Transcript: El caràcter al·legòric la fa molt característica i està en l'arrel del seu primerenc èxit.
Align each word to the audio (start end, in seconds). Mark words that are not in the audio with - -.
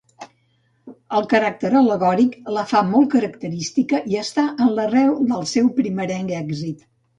El 1.17 1.27
caràcter 1.33 1.71
al·legòric 1.81 2.33
la 2.55 2.63
fa 2.73 2.81
molt 2.95 3.11
característica 3.13 4.01
i 4.15 4.19
està 4.23 4.49
en 4.67 4.75
l'arrel 4.81 5.15
del 5.35 5.49
seu 5.55 5.73
primerenc 5.81 6.37
èxit. 6.43 6.85